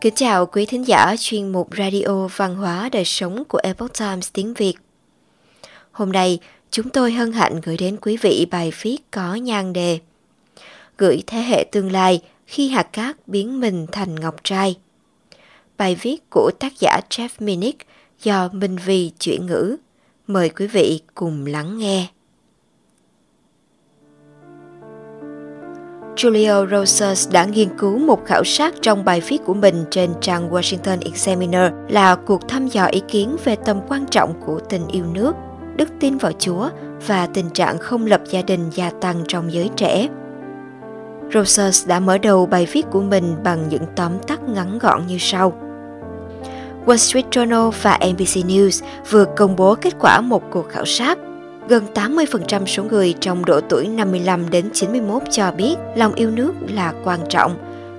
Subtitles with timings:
[0.00, 4.28] Kính chào quý thính giả chuyên mục Radio Văn hóa Đời Sống của Epoch Times
[4.32, 4.74] tiếng Việt.
[5.92, 6.38] Hôm nay,
[6.70, 9.98] chúng tôi hân hạnh gửi đến quý vị bài viết có nhan đề
[10.98, 14.78] Gửi thế hệ tương lai khi hạt cát biến mình thành ngọc trai.
[15.78, 17.86] Bài viết của tác giả Jeff Minnick
[18.22, 19.76] do Minh Vi chuyển ngữ.
[20.26, 22.06] Mời quý vị cùng lắng nghe.
[26.20, 30.50] Julio Rosas đã nghiên cứu một khảo sát trong bài viết của mình trên trang
[30.50, 35.04] Washington Examiner là cuộc thăm dò ý kiến về tầm quan trọng của tình yêu
[35.14, 35.32] nước,
[35.76, 36.68] đức tin vào Chúa
[37.06, 40.08] và tình trạng không lập gia đình gia tăng trong giới trẻ.
[41.34, 45.16] Rosas đã mở đầu bài viết của mình bằng những tóm tắt ngắn gọn như
[45.18, 45.52] sau.
[46.86, 51.18] Wall Street Journal và NBC News vừa công bố kết quả một cuộc khảo sát
[51.70, 56.52] gần 80% số người trong độ tuổi 55 đến 91 cho biết lòng yêu nước
[56.68, 57.56] là quan trọng,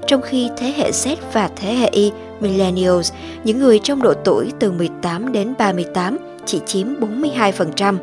[0.08, 3.12] trong khi thế hệ Z và thế hệ Y, Millennials,
[3.44, 6.88] những người trong độ tuổi từ 18 đến 38 chỉ chiếm
[7.34, 7.98] 42%.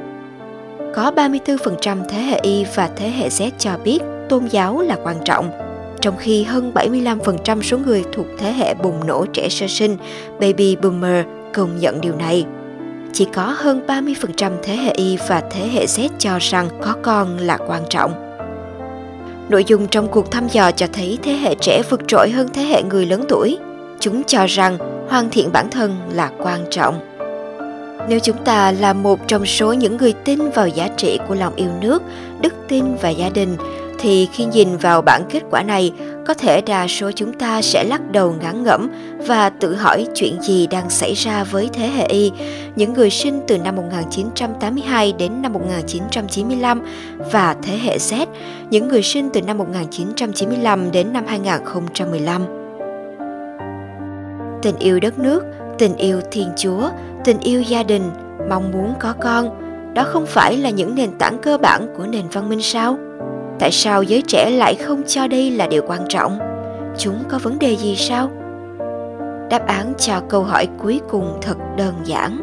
[0.95, 5.17] Có 34% thế hệ Y và thế hệ Z cho biết tôn giáo là quan
[5.25, 5.51] trọng,
[6.01, 9.97] trong khi hơn 75% số người thuộc thế hệ bùng nổ trẻ sơ sinh,
[10.41, 12.47] baby boomer, công nhận điều này
[13.13, 17.39] chỉ có hơn 30% thế hệ Y và thế hệ Z cho rằng có con
[17.39, 18.13] là quan trọng.
[19.49, 22.63] Nội dung trong cuộc thăm dò cho thấy thế hệ trẻ vượt trội hơn thế
[22.63, 23.59] hệ người lớn tuổi.
[24.01, 24.79] Chúng cho rằng
[25.09, 27.01] hoàn thiện bản thân là quan trọng.
[28.09, 31.55] Nếu chúng ta là một trong số những người tin vào giá trị của lòng
[31.57, 32.03] yêu nước,
[32.41, 33.57] đức tin và gia đình,
[33.99, 35.93] thì khi nhìn vào bản kết quả này,
[36.29, 38.91] có thể đa số chúng ta sẽ lắc đầu ngán ngẩm
[39.27, 42.33] và tự hỏi chuyện gì đang xảy ra với thế hệ Y,
[42.77, 46.83] những người sinh từ năm 1982 đến năm 1995
[47.33, 48.27] và thế hệ Z,
[48.71, 52.43] những người sinh từ năm 1995 đến năm 2015.
[54.63, 55.45] Tình yêu đất nước,
[55.79, 56.91] tình yêu Thiên Chúa,
[57.25, 58.11] tình yêu gia đình,
[58.49, 59.51] mong muốn có con,
[59.95, 62.99] đó không phải là những nền tảng cơ bản của nền văn minh sao?
[63.59, 66.39] Tại sao giới trẻ lại không cho đây là điều quan trọng?
[66.99, 68.31] Chúng có vấn đề gì sao?
[69.51, 72.39] Đáp án cho câu hỏi cuối cùng thật đơn giản.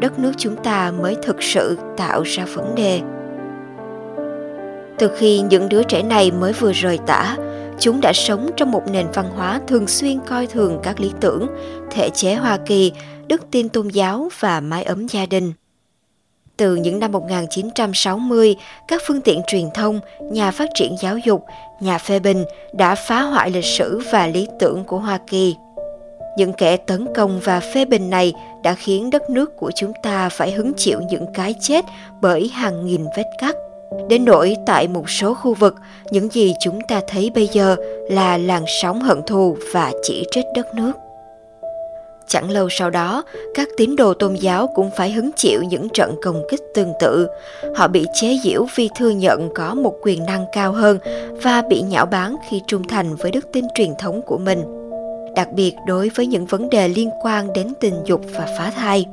[0.00, 3.00] Đất nước chúng ta mới thực sự tạo ra vấn đề.
[4.98, 7.36] Từ khi những đứa trẻ này mới vừa rời tả,
[7.78, 11.46] chúng đã sống trong một nền văn hóa thường xuyên coi thường các lý tưởng,
[11.90, 12.92] thể chế hoa kỳ,
[13.28, 15.52] đức tin tôn giáo và mái ấm gia đình
[16.56, 18.56] từ những năm 1960,
[18.88, 21.44] các phương tiện truyền thông, nhà phát triển giáo dục,
[21.80, 25.56] nhà phê bình đã phá hoại lịch sử và lý tưởng của Hoa Kỳ.
[26.36, 30.28] Những kẻ tấn công và phê bình này đã khiến đất nước của chúng ta
[30.28, 31.84] phải hứng chịu những cái chết
[32.20, 33.56] bởi hàng nghìn vết cắt.
[34.08, 35.74] Đến nỗi tại một số khu vực,
[36.10, 37.76] những gì chúng ta thấy bây giờ
[38.10, 40.92] là làn sóng hận thù và chỉ trích đất nước.
[42.28, 46.14] Chẳng lâu sau đó, các tín đồ tôn giáo cũng phải hứng chịu những trận
[46.22, 47.26] công kích tương tự.
[47.76, 50.98] Họ bị chế giễu vì thừa nhận có một quyền năng cao hơn
[51.42, 54.62] và bị nhạo báng khi trung thành với đức tin truyền thống của mình.
[55.34, 59.06] Đặc biệt đối với những vấn đề liên quan đến tình dục và phá thai.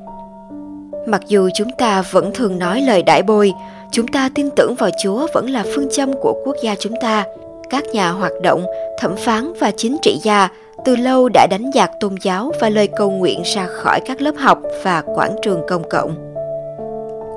[1.08, 3.54] Mặc dù chúng ta vẫn thường nói lời đại bồi,
[3.92, 7.26] chúng ta tin tưởng vào Chúa vẫn là phương châm của quốc gia chúng ta.
[7.70, 8.66] Các nhà hoạt động,
[9.00, 10.50] thẩm phán và chính trị gia
[10.86, 14.36] từ lâu đã đánh giặc tôn giáo và lời cầu nguyện ra khỏi các lớp
[14.38, 16.34] học và quảng trường công cộng.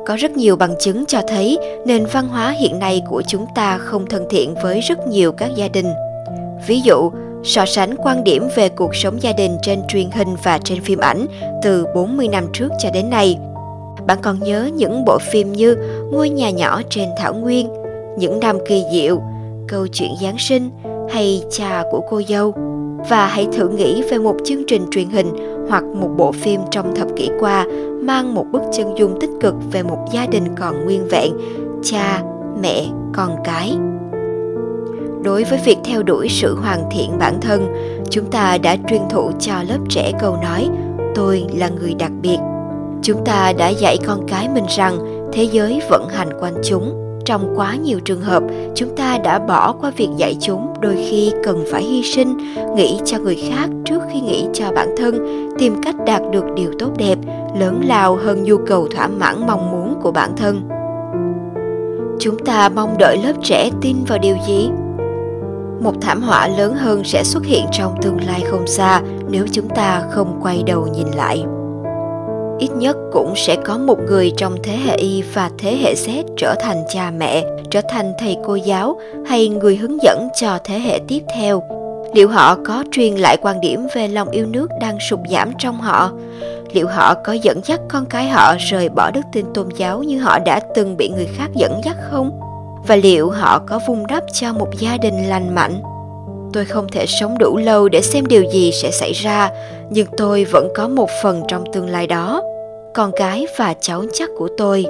[0.07, 3.79] Có rất nhiều bằng chứng cho thấy nền văn hóa hiện nay của chúng ta
[3.79, 5.87] không thân thiện với rất nhiều các gia đình.
[6.67, 7.11] Ví dụ,
[7.45, 10.99] so sánh quan điểm về cuộc sống gia đình trên truyền hình và trên phim
[10.99, 11.27] ảnh
[11.63, 13.39] từ 40 năm trước cho đến nay.
[14.07, 15.77] Bạn còn nhớ những bộ phim như
[16.13, 17.69] Ngôi nhà nhỏ trên thảo nguyên,
[18.19, 19.23] Những năm kỳ diệu,
[19.69, 20.71] Câu chuyện Giáng sinh
[21.11, 22.55] hay Cha của cô dâu
[23.09, 25.27] và hãy thử nghĩ về một chương trình truyền hình
[25.69, 27.67] hoặc một bộ phim trong thập kỷ qua
[28.03, 31.33] mang một bức chân dung tích cực về một gia đình còn nguyên vẹn,
[31.83, 32.23] cha,
[32.63, 33.77] mẹ, con cái.
[35.23, 37.75] Đối với việc theo đuổi sự hoàn thiện bản thân,
[38.11, 40.69] chúng ta đã truyền thụ cho lớp trẻ câu nói
[41.15, 42.39] tôi là người đặc biệt.
[43.03, 44.99] Chúng ta đã dạy con cái mình rằng
[45.33, 48.43] thế giới vận hành quanh chúng trong quá nhiều trường hợp,
[48.75, 53.01] chúng ta đã bỏ qua việc dạy chúng đôi khi cần phải hy sinh, nghĩ
[53.05, 55.27] cho người khác trước khi nghĩ cho bản thân,
[55.59, 57.19] tìm cách đạt được điều tốt đẹp,
[57.61, 60.69] lớn lao hơn nhu cầu thỏa mãn mong muốn của bản thân.
[62.21, 64.71] Chúng ta mong đợi lớp trẻ tin vào điều gì?
[65.81, 69.69] Một thảm họa lớn hơn sẽ xuất hiện trong tương lai không xa nếu chúng
[69.69, 71.45] ta không quay đầu nhìn lại
[72.59, 76.25] ít nhất cũng sẽ có một người trong thế hệ Y và thế hệ Z
[76.37, 80.79] trở thành cha mẹ, trở thành thầy cô giáo hay người hướng dẫn cho thế
[80.79, 81.63] hệ tiếp theo.
[82.15, 85.81] liệu họ có truyền lại quan điểm về lòng yêu nước đang sụt giảm trong
[85.81, 86.13] họ?
[86.73, 90.19] Liệu họ có dẫn dắt con cái họ rời bỏ đức tin tôn giáo như
[90.19, 92.41] họ đã từng bị người khác dẫn dắt không?
[92.87, 95.81] Và liệu họ có vun đắp cho một gia đình lành mạnh?
[96.57, 99.51] Tôi không thể sống đủ lâu để xem điều gì sẽ xảy ra
[99.91, 102.43] nhưng tôi vẫn có một phần trong tương lai đó
[102.95, 104.87] con cái và cháu chắc của tôi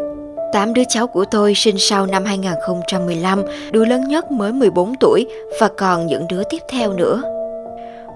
[0.52, 3.42] Tám đứa cháu của tôi sinh sau năm 2015,
[3.72, 5.26] đứa lớn nhất mới 14 tuổi
[5.60, 7.22] và còn những đứa tiếp theo nữa.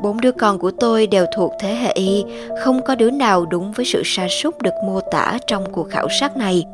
[0.03, 2.25] Bốn đứa con của tôi đều thuộc thế hệ Y,
[2.65, 6.09] không có đứa nào đúng với sự sa sút được mô tả trong cuộc khảo
[6.21, 6.65] sát này.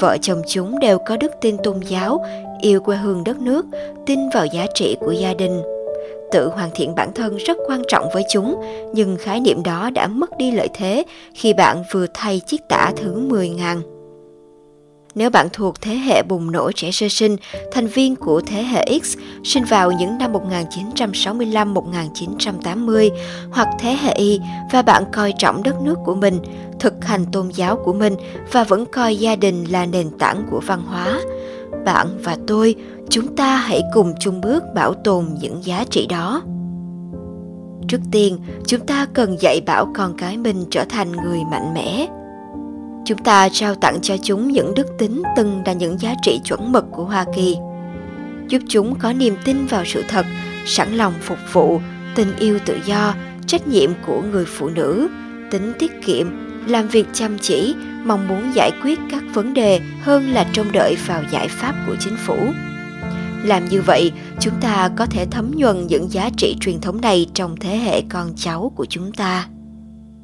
[0.00, 2.24] Vợ chồng chúng đều có đức tin tôn giáo,
[2.60, 3.66] yêu quê hương đất nước,
[4.06, 5.75] tin vào giá trị của gia đình.
[6.32, 8.62] Tự hoàn thiện bản thân rất quan trọng với chúng,
[8.94, 12.92] nhưng khái niệm đó đã mất đi lợi thế khi bạn vừa thay chiếc tả
[12.96, 13.82] thứ 10.000.
[15.14, 17.36] Nếu bạn thuộc thế hệ bùng nổ trẻ sơ sinh,
[17.72, 23.10] thành viên của thế hệ X sinh vào những năm 1965-1980
[23.50, 24.40] hoặc thế hệ Y
[24.72, 26.38] và bạn coi trọng đất nước của mình,
[26.80, 28.16] thực hành tôn giáo của mình
[28.52, 31.20] và vẫn coi gia đình là nền tảng của văn hóa,
[31.86, 32.74] bạn và tôi,
[33.10, 36.42] chúng ta hãy cùng chung bước bảo tồn những giá trị đó.
[37.88, 42.08] Trước tiên, chúng ta cần dạy bảo con cái mình trở thành người mạnh mẽ,
[43.06, 46.72] Chúng ta trao tặng cho chúng những đức tính từng là những giá trị chuẩn
[46.72, 47.56] mực của Hoa Kỳ,
[48.48, 50.26] giúp chúng có niềm tin vào sự thật,
[50.66, 51.80] sẵn lòng phục vụ,
[52.14, 53.14] tình yêu tự do,
[53.46, 55.08] trách nhiệm của người phụ nữ,
[55.50, 56.26] tính tiết kiệm,
[56.66, 57.74] làm việc chăm chỉ,
[58.06, 61.96] mong muốn giải quyết các vấn đề hơn là trông đợi vào giải pháp của
[62.00, 62.36] chính phủ.
[63.44, 67.26] Làm như vậy, chúng ta có thể thấm nhuần những giá trị truyền thống này
[67.34, 69.46] trong thế hệ con cháu của chúng ta.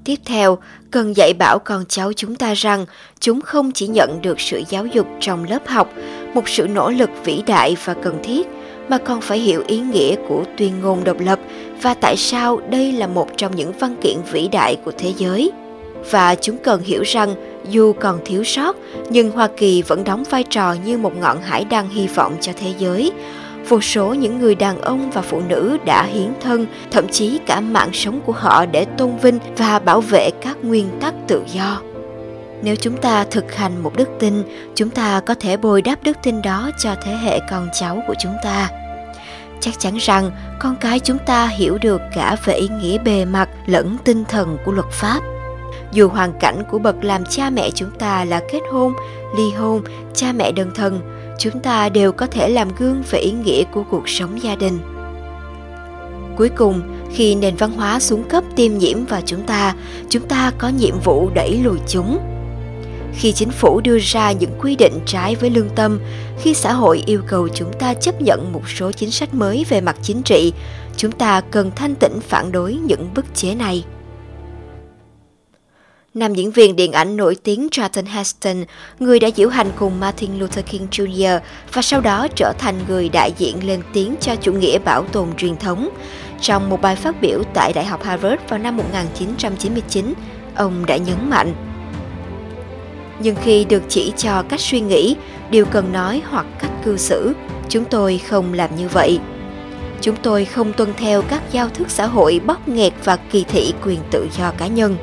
[0.05, 0.59] Tiếp theo,
[0.91, 2.87] cần dạy bảo con cháu chúng ta rằng
[3.21, 5.93] chúng không chỉ nhận được sự giáo dục trong lớp học,
[6.35, 8.47] một sự nỗ lực vĩ đại và cần thiết,
[8.89, 11.39] mà còn phải hiểu ý nghĩa của tuyên ngôn độc lập
[11.83, 15.53] và tại sao đây là một trong những văn kiện vĩ đại của thế giới.
[16.11, 17.35] Và chúng cần hiểu rằng
[17.69, 18.77] dù còn thiếu sót,
[19.11, 22.53] nhưng Hoa Kỳ vẫn đóng vai trò như một ngọn hải đăng hy vọng cho
[22.61, 23.13] thế giới,
[23.69, 27.61] vô số những người đàn ông và phụ nữ đã hiến thân, thậm chí cả
[27.61, 31.81] mạng sống của họ để tôn vinh và bảo vệ các nguyên tắc tự do.
[32.63, 34.43] Nếu chúng ta thực hành một đức tin,
[34.75, 38.15] chúng ta có thể bồi đắp đức tin đó cho thế hệ con cháu của
[38.19, 38.71] chúng ta.
[39.61, 43.49] Chắc chắn rằng con cái chúng ta hiểu được cả về ý nghĩa bề mặt
[43.67, 45.21] lẫn tinh thần của luật pháp.
[45.93, 48.93] Dù hoàn cảnh của bậc làm cha mẹ chúng ta là kết hôn,
[49.37, 49.83] ly hôn,
[50.15, 51.01] cha mẹ đơn thân,
[51.39, 54.79] chúng ta đều có thể làm gương về ý nghĩa của cuộc sống gia đình.
[56.37, 59.75] Cuối cùng khi nền văn hóa xuống cấp tiêm nhiễm vào chúng ta
[60.09, 62.19] chúng ta có nhiệm vụ đẩy lùi chúng.
[63.15, 66.01] Khi chính phủ đưa ra những quy định trái với lương tâm
[66.39, 69.81] khi xã hội yêu cầu chúng ta chấp nhận một số chính sách mới về
[69.81, 70.53] mặt chính trị
[70.97, 73.85] chúng ta cần thanh tĩnh phản đối những bức chế này.
[76.15, 78.65] Nam diễn viên điện ảnh nổi tiếng Charlton Heston,
[78.99, 81.41] người đã diễu hành cùng Martin Luther King Jr.
[81.73, 85.37] và sau đó trở thành người đại diện lên tiếng cho chủ nghĩa bảo tồn
[85.37, 85.89] truyền thống.
[86.41, 90.15] Trong một bài phát biểu tại Đại học Harvard vào năm 1999,
[90.55, 91.55] ông đã nhấn mạnh
[93.23, 95.17] Nhưng khi được chỉ cho cách suy nghĩ,
[95.51, 97.33] điều cần nói hoặc cách cư xử,
[97.69, 99.21] chúng tôi không làm như vậy.
[100.01, 103.75] Chúng tôi không tuân theo các giao thức xã hội bóp nghẹt và kỳ thị
[103.85, 104.97] quyền tự do cá nhân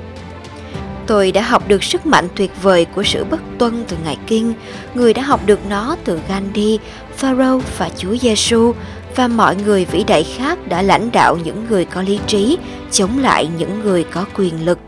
[1.09, 4.53] Tôi đã học được sức mạnh tuyệt vời của sự bất tuân từ Ngài Kinh,
[4.93, 6.79] người đã học được nó từ Gandhi,
[7.15, 8.73] Pharaoh và Chúa Giêsu
[9.15, 12.57] và mọi người vĩ đại khác đã lãnh đạo những người có lý trí
[12.91, 14.79] chống lại những người có quyền lực.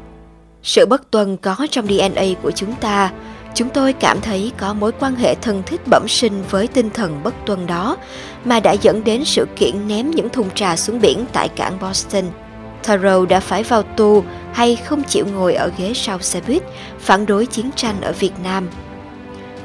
[0.64, 3.12] Sự bất tuân có trong DNA của chúng ta.
[3.56, 7.24] Chúng tôi cảm thấy có mối quan hệ thân thiết bẩm sinh với tinh thần
[7.24, 7.98] bất tuân đó
[8.46, 12.24] mà đã dẫn đến sự kiện ném những thùng trà xuống biển tại cảng Boston–
[12.84, 14.24] Thoreau đã phải vào tù
[14.54, 16.64] hay không chịu ngồi ở ghế sau xe buýt,
[17.00, 18.68] phản đối chiến tranh ở Việt Nam.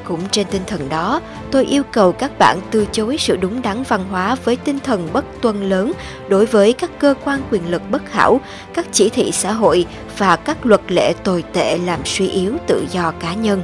[0.04, 1.20] Cũng trên tinh thần đó,
[1.50, 5.08] tôi yêu cầu các bạn từ chối sự đúng đắn văn hóa với tinh thần
[5.12, 5.92] bất tuân lớn
[6.28, 8.40] đối với các cơ quan quyền lực bất hảo,
[8.74, 9.86] các chỉ thị xã hội
[10.18, 13.62] và các luật lệ tồi tệ làm suy yếu tự do cá nhân.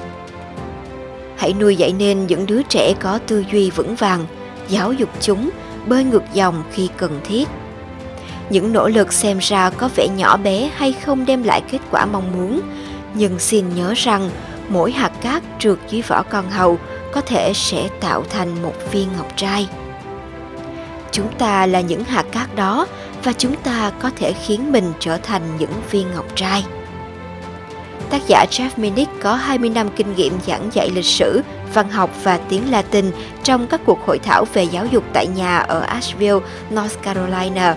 [1.37, 4.27] Hãy nuôi dạy nên những đứa trẻ có tư duy vững vàng,
[4.69, 5.51] giáo dục chúng,
[5.87, 7.49] bơi ngược dòng khi cần thiết
[8.53, 12.07] những nỗ lực xem ra có vẻ nhỏ bé hay không đem lại kết quả
[12.07, 12.61] mong muốn.
[13.15, 14.31] Nhưng xin nhớ rằng
[14.69, 16.79] mỗi hạt cát trượt dưới vỏ con hầu
[17.13, 19.69] có thể sẽ tạo thành một viên ngọc trai.
[21.13, 22.87] Chúng ta là những hạt cát đó
[23.25, 26.65] và chúng ta có thể khiến mình trở thành những viên ngọc trai.
[28.11, 31.43] Tác giả Jeff Minnick có 20 năm kinh nghiệm giảng dạy lịch sử,
[31.75, 33.11] văn học và tiếng Latin
[33.43, 36.41] trong các cuộc hội thảo về giáo dục tại nhà ở Asheville,
[36.71, 37.77] North Carolina.